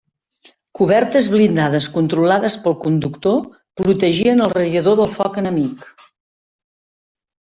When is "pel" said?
2.63-2.77